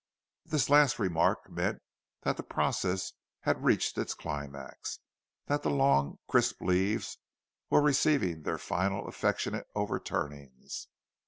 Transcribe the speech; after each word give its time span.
This 0.47 0.67
last 0.67 0.97
remark 0.97 1.47
meant 1.47 1.83
that 2.23 2.35
the 2.35 2.41
process 2.41 3.13
had 3.41 3.63
reached 3.63 3.99
its 3.99 4.15
climax—that 4.15 5.61
the 5.61 5.69
long, 5.69 6.17
crisp 6.27 6.59
leaves 6.59 7.19
were 7.69 7.83
receiving 7.83 8.41
their 8.41 8.57
final 8.57 9.07
affectionate 9.07 9.67
overturnings. 9.75 10.87